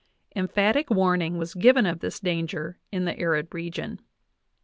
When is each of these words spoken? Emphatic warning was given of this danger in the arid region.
Emphatic 0.35 0.89
warning 0.89 1.37
was 1.37 1.53
given 1.53 1.85
of 1.85 1.99
this 1.99 2.19
danger 2.19 2.79
in 2.91 3.05
the 3.05 3.19
arid 3.19 3.53
region. 3.53 4.01